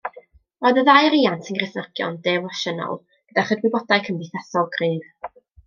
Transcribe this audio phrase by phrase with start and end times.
[0.63, 5.41] Roedd y ddau riant yn Gristnogion defosiynol gyda chydwybodau cymdeithasol cryf.